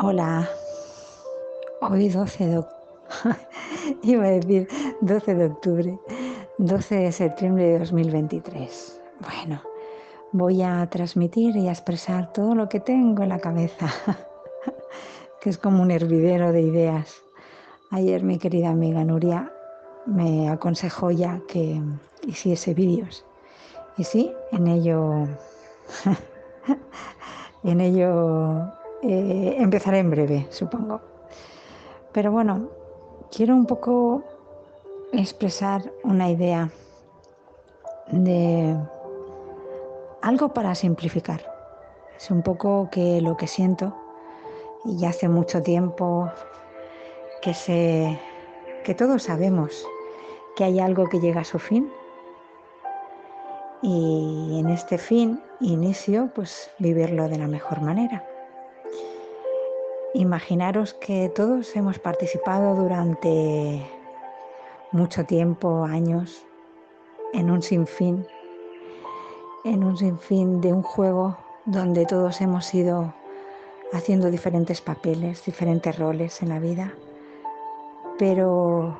[0.00, 0.48] Hola,
[1.80, 2.64] hoy 12 de
[4.04, 4.68] iba a decir
[5.00, 5.98] 12 de octubre,
[6.58, 9.00] 12 de septiembre de 2023.
[9.18, 9.60] Bueno,
[10.30, 13.88] voy a transmitir y a expresar todo lo que tengo en la cabeza,
[15.40, 17.20] que es como un hervidero de ideas.
[17.90, 19.52] Ayer mi querida amiga Nuria
[20.06, 21.82] me aconsejó ya que
[22.24, 23.24] hiciese vídeos.
[23.96, 25.26] Y sí, en ello,
[27.64, 31.00] en ello eh, empezaré en breve, supongo.
[32.12, 32.68] Pero bueno,
[33.30, 34.22] quiero un poco
[35.12, 36.70] expresar una idea
[38.10, 38.76] de
[40.22, 41.40] algo para simplificar.
[42.16, 43.94] Es un poco que lo que siento
[44.84, 46.30] y ya hace mucho tiempo
[47.42, 48.18] que sé
[48.84, 49.86] que todos sabemos
[50.56, 51.90] que hay algo que llega a su fin
[53.82, 58.27] y en este fin inicio pues vivirlo de la mejor manera.
[60.14, 63.86] Imaginaros que todos hemos participado durante
[64.90, 66.46] mucho tiempo, años,
[67.34, 68.26] en un sinfín,
[69.64, 73.12] en un sinfín de un juego donde todos hemos ido
[73.92, 76.94] haciendo diferentes papeles, diferentes roles en la vida,
[78.18, 78.98] pero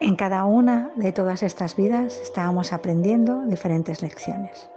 [0.00, 4.68] en cada una de todas estas vidas estábamos aprendiendo diferentes lecciones.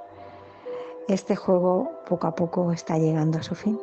[1.07, 3.79] Este juego poco a poco está llegando a su fin.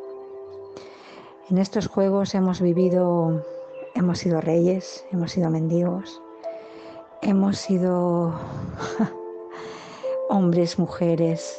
[1.49, 3.41] En estos juegos hemos vivido,
[3.95, 6.21] hemos sido reyes, hemos sido mendigos,
[7.21, 8.37] hemos sido
[10.29, 11.57] hombres, mujeres,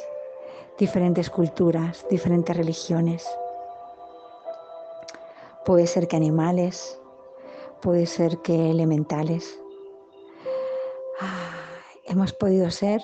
[0.77, 3.27] diferentes culturas, diferentes religiones.
[5.65, 6.99] Puede ser que animales,
[7.81, 9.59] puede ser que elementales.
[11.19, 11.49] Ah,
[12.05, 13.01] hemos podido ser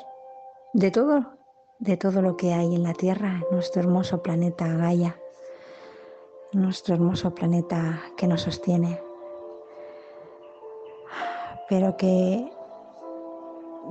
[0.73, 1.33] de todo,
[1.79, 5.19] de todo lo que hay en la Tierra, en nuestro hermoso planeta Gaia
[6.55, 9.01] nuestro hermoso planeta que nos sostiene,
[11.67, 12.49] pero que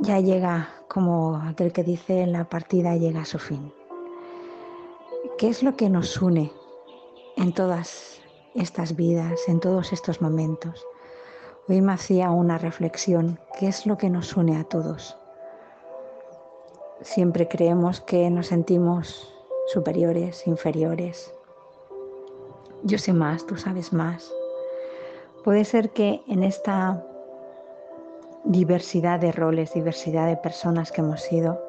[0.01, 3.73] ya llega, como aquel que dice, la partida llega a su fin.
[5.37, 6.51] ¿Qué es lo que nos une
[7.37, 8.21] en todas
[8.55, 10.87] estas vidas, en todos estos momentos?
[11.69, 15.19] Hoy me hacía una reflexión, ¿qué es lo que nos une a todos?
[17.03, 19.31] Siempre creemos que nos sentimos
[19.67, 21.35] superiores, inferiores,
[22.85, 24.31] yo sé más, tú sabes más.
[25.43, 27.03] Puede ser que en esta
[28.45, 31.61] diversidad de roles, diversidad de personas que hemos sido,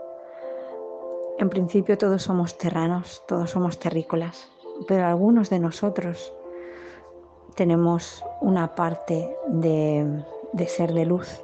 [1.39, 4.49] en principio todos somos terranos, todos somos terrícolas,
[4.87, 6.33] pero algunos de nosotros
[7.55, 10.23] tenemos una parte de,
[10.67, 11.41] ser de luz.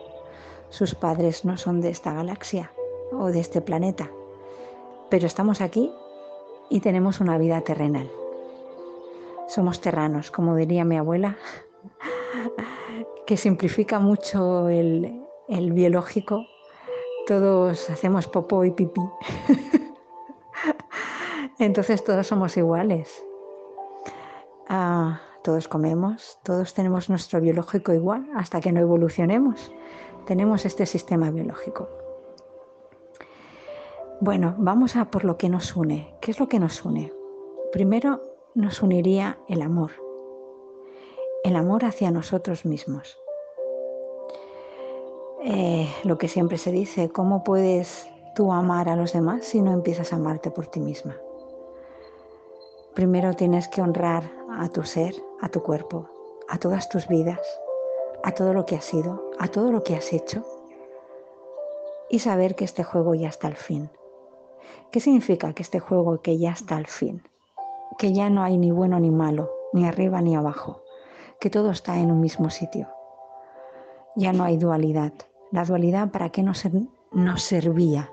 [0.69, 2.71] Sus padres no son de esta galaxia
[3.13, 4.09] o de este planeta,
[5.09, 5.93] pero estamos aquí
[6.69, 8.09] y tenemos una vida terrenal
[9.51, 11.35] somos terranos, como diría mi abuela,
[13.27, 16.45] que simplifica mucho el, biológico.
[17.27, 19.01] Todos hacemos popó y pipí.
[21.59, 23.23] Entonces todos somos iguales.
[24.69, 29.71] Ah, todos comemos, todos tenemos nuestro biológico igual hasta que no evolucionemos.
[30.25, 31.89] Tenemos este sistema biológico.
[34.21, 36.15] Bueno, vamos a por lo que nos une.
[36.21, 37.11] ¿Qué es lo que nos une?
[37.73, 39.91] Primero, nos uniría el amor,
[41.43, 43.17] el amor hacia nosotros mismos.
[45.43, 49.71] Eh, lo que siempre se dice, ¿cómo puedes tú amar a los demás si no
[49.71, 51.17] empiezas a amarte por ti misma?
[52.93, 56.09] Primero tienes que honrar a tu ser, a tu cuerpo,
[56.49, 57.39] a todas tus vidas,
[58.23, 60.43] a todo lo que has sido, a todo lo que has hecho
[62.09, 63.89] y saber que este juego ya está al fin.
[64.91, 67.23] ¿Qué significa que este juego que ya está al fin?
[68.01, 70.81] Que ya no hay ni bueno ni malo, ni arriba ni abajo,
[71.39, 72.87] que todo está en un mismo sitio.
[74.15, 75.13] Ya no hay dualidad.
[75.51, 76.63] La dualidad para qué nos,
[77.11, 78.09] nos servía?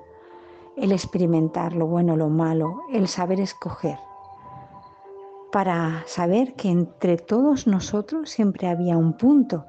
[0.76, 3.98] El experimentar lo bueno, lo malo, el saber escoger.
[5.52, 9.64] Para saber que entre todos nosotros siempre había un punto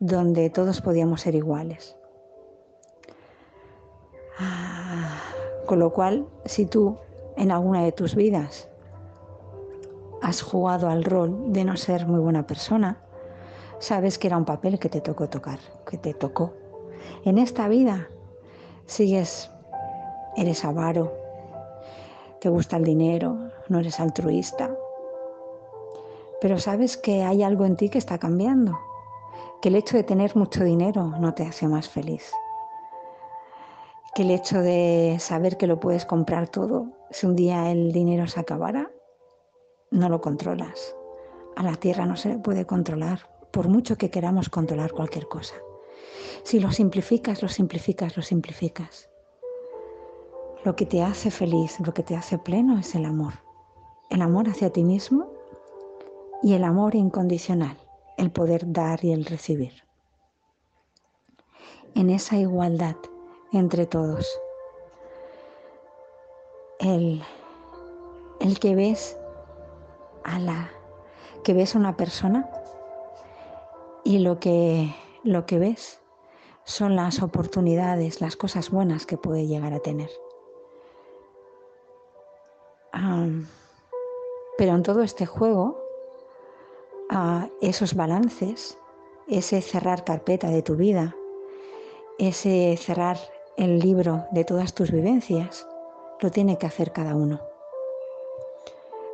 [0.00, 1.94] donde todos podíamos ser iguales.
[4.38, 5.20] Ah,
[5.66, 6.96] con lo cual, si tú
[7.36, 8.70] en alguna de tus vidas
[10.22, 12.98] has jugado al rol de no ser muy buena persona,
[13.78, 15.58] sabes que era un papel que te tocó tocar,
[15.88, 16.52] que te tocó.
[17.24, 18.08] En esta vida
[18.86, 19.50] sigues,
[20.36, 21.12] eres avaro,
[22.40, 24.74] te gusta el dinero, no eres altruista,
[26.40, 28.78] pero sabes que hay algo en ti que está cambiando,
[29.60, 32.30] que el hecho de tener mucho dinero no te hace más feliz,
[34.14, 38.26] que el hecho de saber que lo puedes comprar todo, si un día el dinero
[38.26, 38.90] se acabara,
[39.90, 40.94] no lo controlas.
[41.56, 45.54] A la tierra no se puede controlar, por mucho que queramos controlar cualquier cosa.
[46.42, 49.08] Si lo simplificas, lo simplificas, lo simplificas.
[50.64, 53.34] Lo que te hace feliz, lo que te hace pleno es el amor.
[54.10, 55.32] El amor hacia ti mismo
[56.42, 57.76] y el amor incondicional,
[58.16, 59.72] el poder dar y el recibir.
[61.94, 62.96] En esa igualdad
[63.52, 64.28] entre todos,
[66.80, 67.22] el,
[68.40, 69.16] el que ves
[70.26, 70.70] a la
[71.44, 72.48] que ves a una persona
[74.04, 74.94] y lo que
[75.24, 76.00] lo que ves
[76.64, 80.10] son las oportunidades, las cosas buenas que puede llegar a tener.
[84.58, 85.78] pero en todo este juego,
[87.60, 88.78] esos balances,
[89.28, 91.14] ese cerrar carpeta de tu vida,
[92.18, 93.18] ese cerrar
[93.58, 95.66] el libro de todas tus vivencias,
[96.20, 97.40] lo tiene que hacer cada uno.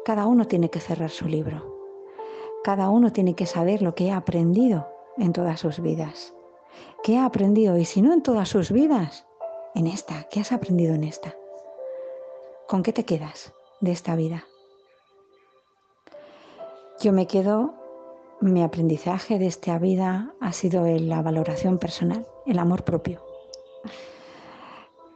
[0.04, 1.62] Cada uno tiene que cerrar su libro.
[2.64, 6.34] Cada uno tiene que saber lo que ha aprendido en todas sus vidas.
[7.04, 7.78] ¿Qué ha aprendido?
[7.78, 9.26] Y si no en todas sus vidas,
[9.76, 10.24] en esta.
[10.28, 11.36] ¿Qué has aprendido en esta?
[12.66, 14.44] ¿Con qué te quedas de esta vida?
[17.00, 17.74] Yo me quedo,
[18.40, 23.22] mi aprendizaje de esta vida ha sido la valoración personal, el amor propio.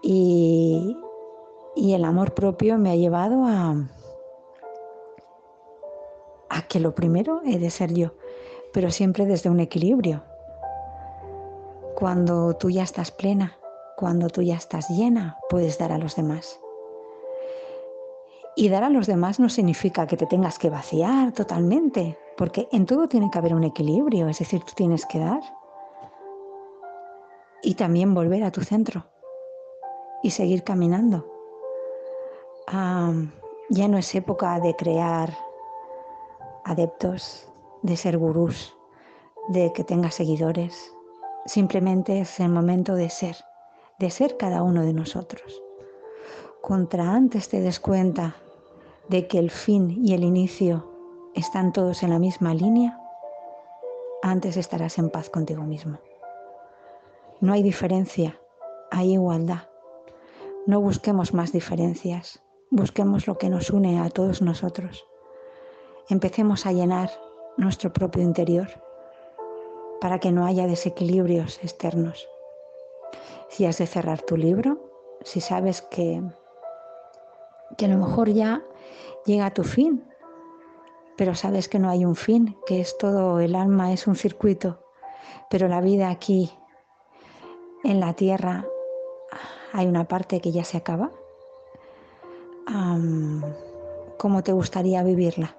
[0.01, 0.97] Y,
[1.75, 3.75] y el amor propio me ha llevado a,
[6.57, 8.15] a que lo primero he de ser yo,
[8.73, 10.23] pero siempre desde un equilibrio.
[11.95, 13.59] Cuando tú ya estás plena,
[13.97, 16.59] cuando tú ya estás llena, puedes dar a los demás.
[18.57, 22.87] Y dar a los demás no significa que te tengas que vaciar totalmente, porque en
[22.87, 25.43] todo tiene que haber un equilibrio, es decir, tú tienes que dar
[27.63, 29.05] y también volver a tu centro
[30.23, 31.27] y seguir caminando.
[33.69, 35.46] ya no es época de crear
[36.67, 37.49] adeptos,
[37.83, 38.77] de ser gurús,
[39.49, 40.93] de que tenga seguidores.
[41.47, 43.37] Simplemente es el momento de ser,
[44.01, 45.63] de ser cada uno de nosotros.
[46.63, 48.35] Contra antes te des cuenta
[49.09, 50.91] de que el fin y el inicio
[51.37, 52.99] están todos en la misma línea,
[54.23, 55.99] antes estarás en paz contigo mismo.
[57.41, 58.41] No hay diferencia,
[58.91, 59.69] hay igualdad.
[60.67, 62.43] No busquemos más diferencias,
[62.73, 65.07] busquemos lo que nos une a todos nosotros
[66.09, 67.11] empecemos a llenar
[67.57, 68.69] nuestro propio interior
[70.01, 72.29] para que no haya desequilibrios externos.
[73.49, 74.79] Si has de cerrar tu libro,
[75.23, 76.23] si sabes que,
[77.77, 78.63] que a lo mejor ya
[79.25, 80.05] llega a tu fin,
[81.17, 84.79] pero sabes que no hay un fin, que es todo, el alma es un circuito,
[85.49, 86.53] pero la vida aquí
[87.85, 88.67] en la tierra
[89.73, 91.11] hay una parte que ya se acaba.
[94.19, 95.57] ¿Cómo te gustaría vivirla?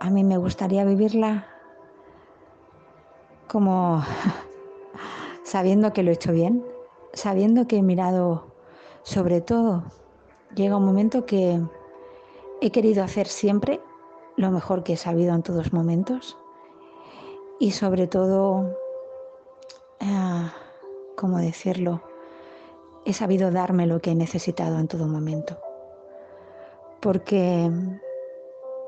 [0.00, 1.46] A mí me gustaría vivirla
[3.48, 4.02] como
[5.44, 6.64] sabiendo que lo he hecho bien,
[7.12, 8.46] sabiendo que he mirado
[9.02, 9.84] sobre todo.
[10.54, 11.60] Llega un momento que
[12.60, 13.80] he querido hacer siempre
[14.36, 16.36] lo mejor que he sabido en todos momentos
[17.58, 18.76] y sobre todo,
[20.00, 20.50] eh,
[21.16, 22.02] ¿cómo decirlo?
[23.04, 25.58] He sabido darme lo que he necesitado en todo momento.
[27.00, 27.70] Porque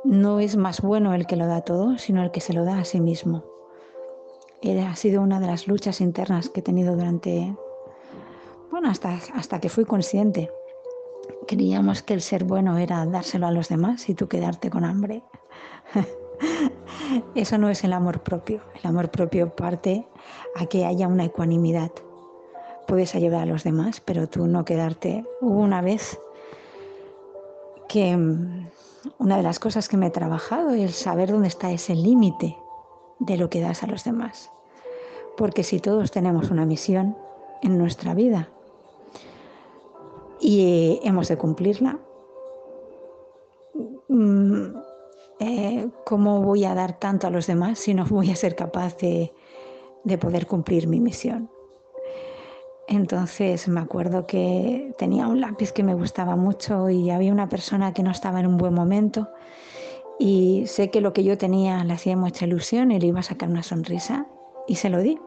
[0.04, 2.78] no es más bueno el que lo da todo, sino el que se lo da
[2.78, 3.44] a sí mismo.
[4.64, 7.54] ha sido una de las luchas internas que he tenido durante,
[8.70, 10.50] bueno, hasta, hasta que fui consciente.
[11.46, 15.22] Creíamos que el ser bueno era dárselo a los demás y tú quedarte con hambre.
[17.34, 18.60] Eso no es el amor propio.
[18.74, 20.06] El amor propio parte
[20.56, 21.90] a que haya una ecuanimidad.
[22.86, 25.24] Puedes ayudar a los demás, pero tú no quedarte.
[25.40, 26.18] Hubo una vez
[27.88, 28.16] que
[29.18, 32.56] una de las cosas que me he trabajado es saber dónde está ese límite
[33.18, 34.50] de lo que das a los demás.
[35.36, 37.16] Porque si todos tenemos una misión
[37.62, 38.48] en nuestra vida
[40.40, 41.98] y hemos de cumplirla,
[44.08, 44.66] mm,
[45.40, 48.96] eh, ¿cómo voy a dar tanto a los demás si no voy a ser capaz
[48.98, 51.50] de poder cumplir mi misión?
[52.88, 57.92] Entonces me acuerdo que tenía un lápiz que me gustaba mucho y había una persona
[57.92, 59.28] que no estaba en un buen momento
[60.18, 63.22] y sé que lo que yo tenía le hacía mucha ilusión y le iba a
[63.22, 64.26] sacar una sonrisa
[64.66, 65.18] y se lo di.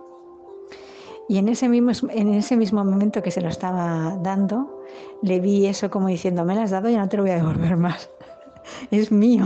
[1.30, 4.84] Y en ese mismo, en ese mismo momento que se lo estaba dando,
[5.22, 7.36] le vi eso como diciendo, me lo has dado y no te lo voy a
[7.36, 8.10] devolver más.
[8.92, 9.46] es mío.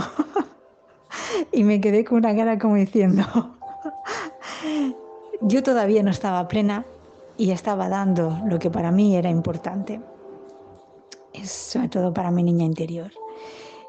[1.52, 3.58] y me quedé con una cara como diciendo,
[5.42, 6.86] yo todavía no estaba plena,
[7.38, 10.02] y estaba dando lo que para mí era importante,
[11.34, 13.12] es sobre todo para mi niña interior.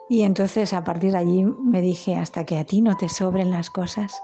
[0.09, 3.51] Y entonces a partir de allí me dije, hasta que a ti no te sobren
[3.51, 4.21] las cosas,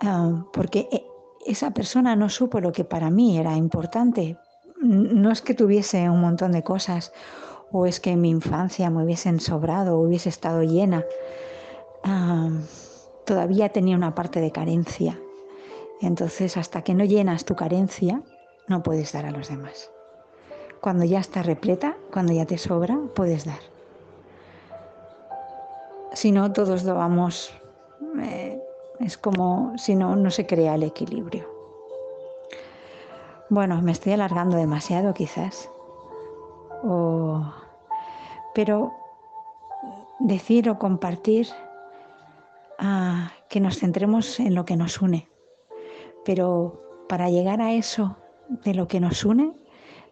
[0.00, 1.06] ah, porque eh,
[1.46, 4.38] esa persona no supo lo que para mí era importante.
[4.80, 7.12] No es que tuviese un montón de cosas
[7.72, 11.04] o es que en mi infancia me hubiesen sobrado o hubiese estado llena.
[12.02, 12.50] Ah,
[13.24, 15.18] todavía tenía una parte de carencia.
[16.00, 18.22] Entonces, hasta que no llenas tu carencia,
[18.68, 19.90] no puedes dar a los demás.
[20.80, 23.60] Cuando ya está repleta, cuando ya te sobra, puedes dar.
[26.12, 27.52] Si no, todos lo vamos,
[28.22, 28.62] eh,
[29.00, 31.48] es como si no, no se crea el equilibrio.
[33.50, 35.70] Bueno, me estoy alargando demasiado quizás.
[38.54, 38.92] pero
[40.20, 41.48] decir o compartir
[42.78, 45.28] ah, que nos centremos en lo que nos une.
[46.24, 48.16] Pero para llegar a eso
[48.48, 49.52] de lo que nos une,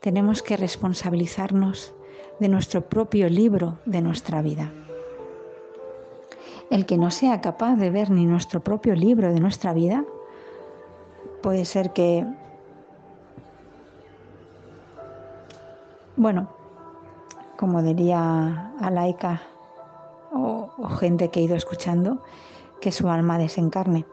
[0.00, 1.95] tenemos que responsabilizarnos
[2.40, 4.73] de nuestro propio libro de nuestra vida.
[6.71, 10.04] El que no sea capaz de ver ni nuestro propio libro de nuestra vida,
[11.42, 12.26] puede ser que,
[16.16, 16.49] bueno,
[17.57, 19.42] como diría Alaika
[20.33, 22.23] o, o gente que he ido escuchando,
[22.81, 24.04] que su alma desencarne.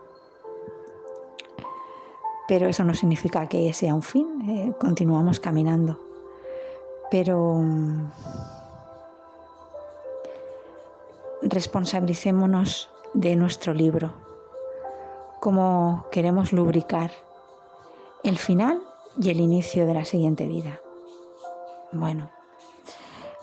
[2.49, 5.99] Pero eso no significa que sea un fin, eh, continuamos caminando.
[7.11, 7.61] Pero
[11.43, 14.13] responsabilicémonos de nuestro libro,
[15.39, 17.11] cómo queremos lubricar
[18.23, 18.81] el final
[19.21, 20.81] y el inicio de la siguiente vida.
[21.91, 22.31] Bueno,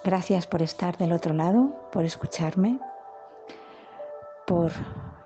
[0.03, 2.81] gracias por estar del otro lado, por escucharme,
[4.49, 4.73] por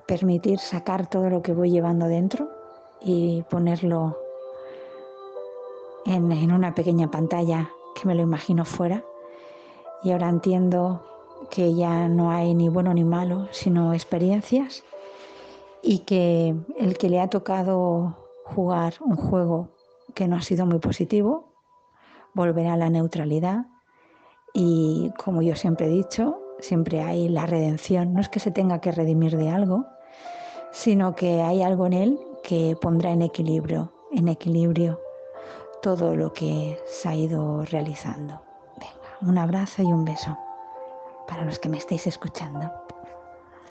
[0.07, 2.50] permitir sacar todo lo que voy llevando dentro
[3.00, 4.16] y ponerlo
[6.07, 9.04] en, en una pequeña pantalla que me lo imagino fuera.
[10.02, 11.02] Y ahora entiendo
[11.50, 14.83] que ya no hay ni bueno ni malo, sino experiencias
[15.83, 19.69] y que el que le ha tocado jugar un juego
[20.14, 21.52] que no ha sido muy positivo,
[22.35, 23.66] volverá a la neutralidad
[24.52, 28.12] y como yo siempre he dicho, siempre hay la redención.
[28.12, 29.87] No es que se tenga que redimir de algo,
[30.73, 35.00] sino que hay algo en él que pondrá en equilibrio, en equilibrio
[35.83, 38.42] todo lo que se ha ido realizando.
[39.23, 40.37] Un abrazo y un beso
[41.28, 42.69] para los que me estéis escuchando.